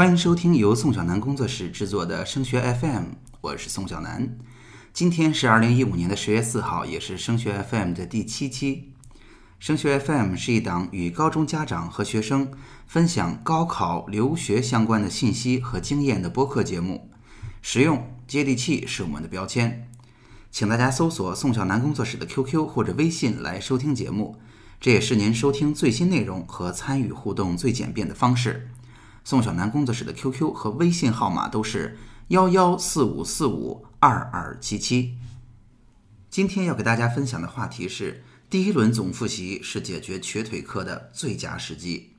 [0.00, 3.04] 欢迎收听由宋小南工作室制作的升学 FM，
[3.42, 4.34] 我是宋小南。
[4.94, 8.94] 今天是二零一五年的十月四号，也是升学 FM 的第七期。
[9.58, 12.50] 升学 FM 是一档与高中家长和学生
[12.86, 17.10] 分享高考、留学相关的信息和经验的播客节目，
[17.60, 19.86] 实用接地气是我们的标签。
[20.50, 24.38] 请大家搜索宋小南工作室的 QQ 或者微信来收听节目，
[24.80, 28.70] 这也是您收听最新内容和参与互动最简便的方式。
[29.22, 31.98] 宋小南工作室的 QQ 和微信号码都是
[32.28, 35.16] 幺幺四五四五二二七七。
[36.30, 42.10] 今天要给大家分享的话题是：第一轮总复习是解决瘸腿课的最佳时机。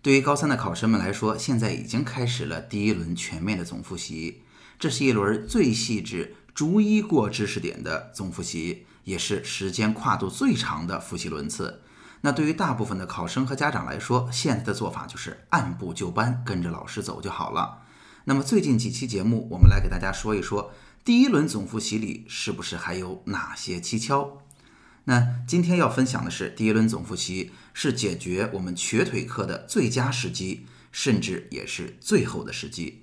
[0.00, 4.42] 对于高三的考生们来说，现在已经开始了第一轮全面的总复习，
[4.78, 11.82] 这是一轮最细致、逐一过知识点的总复习，也是时间跨度最长的复习轮次。
[12.24, 17.82] 那对于大部分的考生和家长来说，现在的做法就是按部就班，跟着老师走就好了。
[18.24, 20.72] 那么最近几期节目，我们来给大家说一说
[21.04, 24.38] 第一轮总复习里是不是还有哪些蹊跷？
[25.04, 33.02] 那今天要分享的是，第一轮总复习是解决我们瘸腿课的最佳时机，甚至也是最后的时机。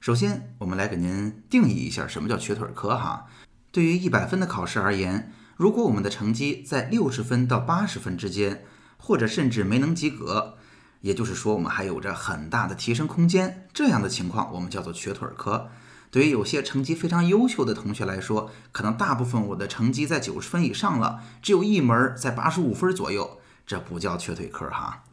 [0.00, 3.28] 首先，我们来给您定义一下什么叫瘸腿课哈。
[3.70, 5.32] 对于一百分的考试而言。
[5.60, 8.64] 如果我们的成绩在六十分到八十分之间，
[8.96, 10.56] 或者甚至没能及格，
[11.02, 15.68] 也就是说我们还有着很大的提升空间，这样的情况我们叫做瘸腿科。
[16.10, 25.04] 对于有些成绩非常优秀的同学来说，可能大部分我的成绩在九十分以上了，只有一门在八十五分左右，这不叫瘸腿科哈。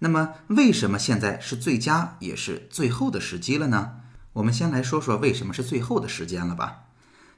[0.00, 3.92] 那么为什么现在是最佳也是最后的时机了呢？
[4.32, 6.83] 我们先来说说为什么是最后的时间了吧。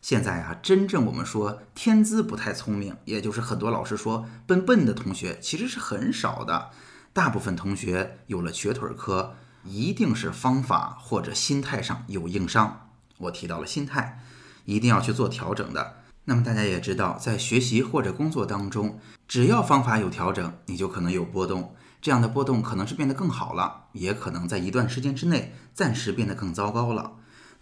[0.03, 6.71] 现在啊，真正我们说天资不太聪明，也就是很多老师说笨笨的同学，其实是很少的。
[7.13, 9.35] 大部分同学有了瘸腿科，
[9.65, 12.91] 一定是方法或者心态上有硬伤。
[13.19, 14.23] 我提到了心态，
[14.65, 15.97] 一定要去做调整的。
[16.27, 21.75] 那么大家也知道，在学习或者工作当中，只要方法有调整，你就可能有波动。
[22.03, 27.13] 这样的波动可能是变得更好了，也可能在一段时间之内暂时变得更糟糕了。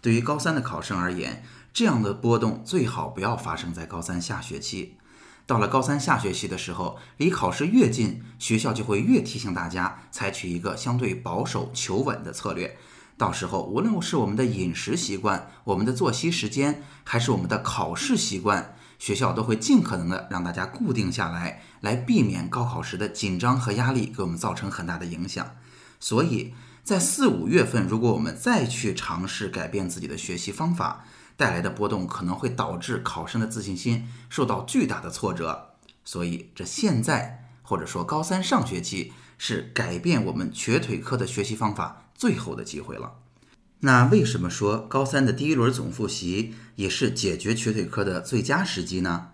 [0.05, 1.43] 对于高三的考生而言，
[1.73, 4.97] 这样的波动最好不要发生在高三下学期。
[5.47, 12.77] 到了高三下学期的时候，离考试越近，学校就会越提醒大家采取一个相对保守、求稳的策略。
[13.17, 25.55] 到时候，无论是我们的饮食习惯、我们的作息时间，还是我们的考试习惯，学校都会尽可能的让大家固定下来，来避免高考时的紧张和压力给我们造成很大的影响。
[25.99, 26.53] 所以
[26.85, 31.03] 在四五月份，如果我们再去尝试改变自己的学习方法，
[31.35, 35.71] 带来的波动可能会导致考生的自信心受到巨大的挫折，
[36.03, 43.13] 所以这现在或者说高三上学期是改变我们瘸腿科的学习方法最后的机会了。
[43.79, 49.29] 那为什么说高三的第一轮总复习也是解决瘸腿科的最佳时机呢？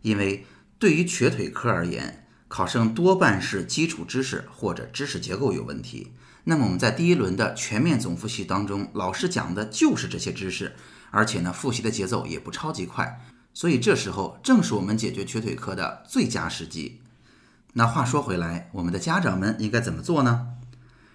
[0.00, 0.46] 因为
[0.78, 6.12] 对于瘸腿科而言，考生多半是基础知识或者知识结构有问题。
[6.44, 10.76] 那么我们在第一轮的全面总复习当中，老师讲的就是这些知识。
[11.10, 13.20] 而且呢，复习的节奏也不超级快，
[13.52, 17.02] 所以这时候正是我们解决瘸腿科的最佳时机。
[17.74, 20.48] 那话说回来，我们的家长们应该怎么做呢？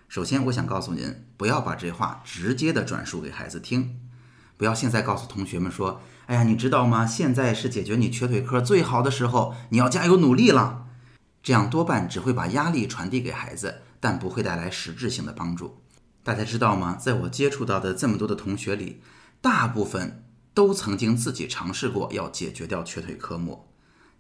[0.07, 3.99] 首先，我想告诉您，不要把这话直接的转述给孩子听，
[4.55, 7.05] 不要现在告诉同学们说：“哎呀，你知道吗？
[7.05, 10.85] 现在是解决你瘸腿科最好的时候，你要加油努力了。”
[11.43, 15.81] 这样多半只会把压力传递给孩子，但不会带来实质性的帮助。
[16.23, 16.95] 大家知道吗？
[16.95, 19.01] 在我接触到的这么多的同学里，
[19.41, 20.23] 大部分
[20.53, 23.67] 都曾经自己尝试过要解决掉瘸腿科目，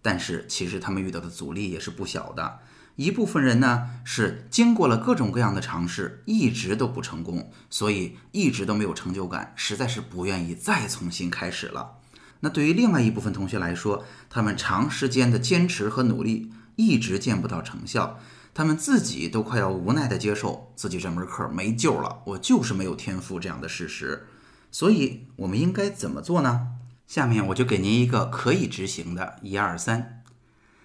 [0.01, 2.59] 但是其实他们遇到的阻力也是不小的。
[2.95, 11.97] 一部分人呢是经过了各种各样的尝试，一直都不成功，所以一直都没有成就感，实在是不愿意再重新开始了。
[12.41, 18.19] 那对于另外一部分同学来说，他们长时间的坚持和努力一直见不到成效，
[18.59, 24.27] 他们自己都快要无奈的接受自己这门课没救了，我就是没有天赋这样的事实。
[24.69, 26.67] 所以我们应该怎么做呢？
[27.07, 30.21] 下面我就给您一个可以执行的一二三。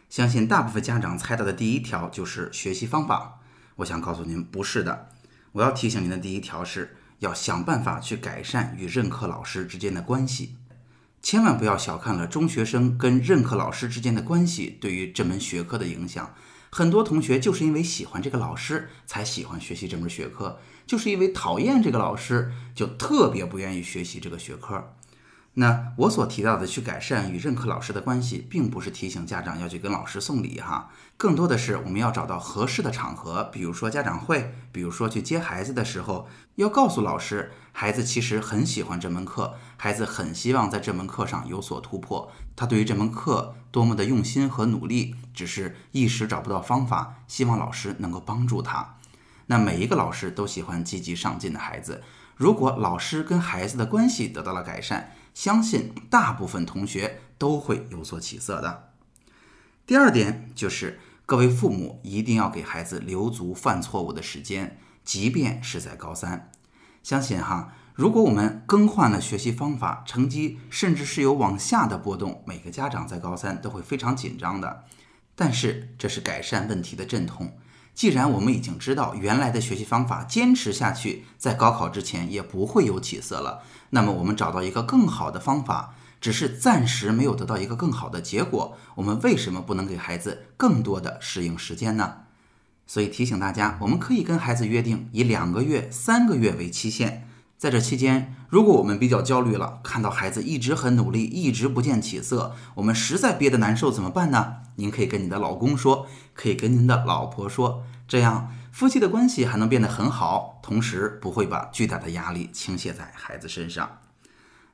[0.09, 3.41] 相信大部分家长猜到的第一条就是学习方法。
[3.75, 5.09] 我想告诉您，不是的。
[5.51, 10.55] 我要提醒您的第一条是要想办法去改善与任课老师之间的关系。
[11.21, 16.33] 千万不要小看了中学生跟任课老师之间的关系对于这门学科的影响。
[16.77, 20.59] 很多同学就是因为喜欢这个老师才喜欢学习这门学科。
[20.85, 24.93] 就是因为讨厌这个老师，就特别不愿意学习这个学科。
[25.57, 48.97] 那我所提到的去改善与任课老师的关系，并不是提醒家长要去跟老师送礼哈，更多的是我们要找到合适的场合，比如说家长会，比如说去接孩子的时候，要告诉老师，孩子其实很喜欢这门课，孩子很希望在这门课上有所突破，他对于这门课多么的用心和努力，只是一时找不到方法，希望老师能够帮助他。
[49.47, 52.03] 那每一个老师都喜欢积极上进的孩子，
[52.35, 55.13] 如果老师跟孩子的关系得到了改善。
[55.35, 58.93] 相信大部分同学都会有所起色的。
[59.85, 66.51] 第二点就是，各位父母一定要给孩子留足犯错误的时间，即便是在高三。
[67.03, 74.85] 相信哈，如果我们更换了学习方法，成绩甚至是有往下的波动，每个家长在高三都会非常紧张的。
[75.35, 77.59] 但是这是改善问题的阵痛。
[77.95, 92.15] 既然我们已经知道原来的学习方法坚持下去，在高考之前也不会有起色了，那么我们找到一个更好的方法，只是暂时没有得到一个更好的结果，我们为什么不能给孩子更多的适应时间呢？
[92.87, 97.29] 所以提醒大家，我们可以跟孩子约定以两个月、三个月为期限。
[97.57, 104.57] 在这期间，如果我们比较焦虑了，看到孩子一直很努力，一直不见起色，我们实在憋得难受，怎么办呢？
[104.77, 113.99] 您可以跟你的老公说，可以跟您的老婆说，这样夫妻的关系还能变得很好，同时不会把巨大的压力倾泻在孩子身上。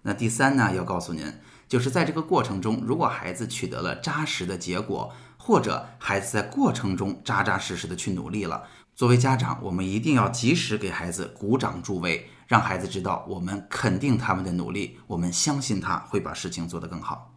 [0.03, 1.35] 那第三呢，要告诉您，
[1.69, 8.65] 就是在这个过程中，如果孩子取得了扎实的结果，或者孩子在过程中扎扎实实的去努力了。
[8.95, 17.30] 作为家长，我们一定要及时给孩子鼓掌助威，让孩子知道我们肯定他们的努力，我们相信他会把事情做得更好。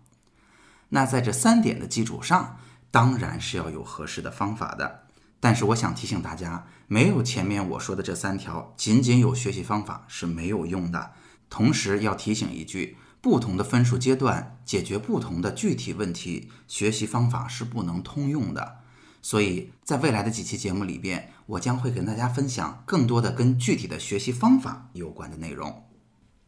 [0.93, 2.59] 那在这三点的基础上，
[2.91, 5.05] 当然是要有合适的方法的。
[5.39, 11.13] 但是我想提醒大家，没有前面我说的这三条，仅仅有学习方法是没有用的。
[11.49, 18.81] 同时要提醒一句，不同的分数阶段解决不同的具体问题，学习方法是不能通用的。
[19.23, 25.83] 所以在未来的几期节目里边，我将会跟大家分享更多的跟具体的学习方法有关的内容。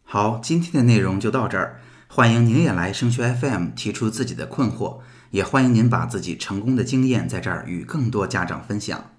[0.03, 1.81] 好，今天的内容就到这儿。
[2.15, 4.99] 欢迎您也来升学 FM 提出自己的困惑，
[5.31, 9.11] 也欢迎您把自己成功的经验在这儿与更多家长分享。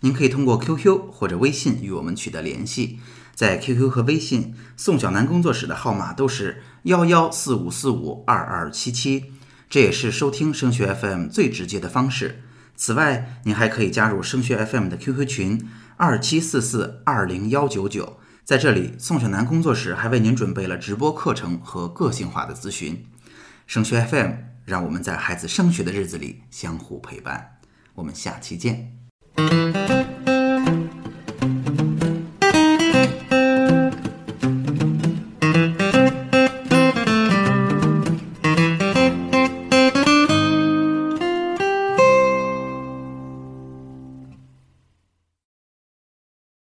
[0.00, 2.98] 您可以通过 QQ 或者微信与我们取得联系，
[3.34, 9.26] 在 QQ 和微信，宋小楠工作室的号码都是幺幺四五四五二二七七，
[9.68, 12.42] 这也是收听升学 FM 最直接的方式。
[12.74, 18.18] 此外，您还可以加入升学 FM 的 QQ 群二七四四二零幺九九，
[18.50, 23.06] 在这里，宋小楠工作室还为您准备了直播课程和个性化的咨询。
[23.68, 24.32] 升学 FM，
[24.64, 27.60] 让我们在孩子升学的日子里相互陪伴。
[27.94, 28.92] 我们下期见。